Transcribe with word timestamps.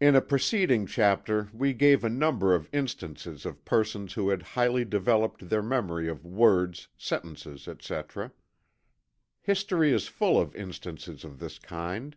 In 0.00 0.16
a 0.16 0.20
preceding 0.20 0.86
chapter 0.86 1.50
we 1.52 1.72
gave 1.72 2.02
a 2.02 2.08
number 2.08 2.52
of 2.52 2.68
instances 2.72 3.46
of 3.46 3.64
persons 3.64 4.14
who 4.14 4.30
had 4.30 4.42
highly 4.58 4.84
developed 4.84 5.50
their 5.50 5.62
memory 5.62 6.08
of 6.08 6.24
words, 6.26 6.88
sentences, 6.98 7.68
etc. 7.68 8.32
History 9.40 9.92
is 9.92 10.08
full 10.08 10.36
of 10.36 10.56
instances 10.56 11.22
of 11.22 11.38
this 11.38 11.60
kind. 11.60 12.16